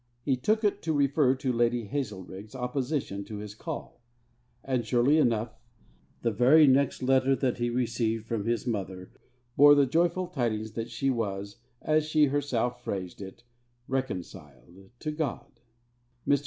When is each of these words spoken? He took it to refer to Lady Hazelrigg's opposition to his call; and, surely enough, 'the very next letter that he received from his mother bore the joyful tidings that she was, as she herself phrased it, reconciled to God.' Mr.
He 0.23 0.35
took 0.35 0.63
it 0.63 0.81
to 0.81 0.93
refer 0.93 1.35
to 1.35 1.53
Lady 1.53 1.83
Hazelrigg's 1.85 2.55
opposition 2.55 3.23
to 3.25 3.37
his 3.37 3.53
call; 3.53 4.01
and, 4.63 4.83
surely 4.83 5.19
enough, 5.19 5.59
'the 6.23 6.31
very 6.31 6.65
next 6.65 7.03
letter 7.03 7.35
that 7.35 7.59
he 7.59 7.69
received 7.69 8.25
from 8.25 8.45
his 8.47 8.65
mother 8.65 9.11
bore 9.55 9.75
the 9.75 9.85
joyful 9.85 10.25
tidings 10.25 10.71
that 10.71 10.89
she 10.89 11.11
was, 11.11 11.57
as 11.83 12.03
she 12.03 12.25
herself 12.25 12.83
phrased 12.83 13.21
it, 13.21 13.43
reconciled 13.87 14.89
to 14.97 15.11
God.' 15.11 15.59
Mr. 16.27 16.39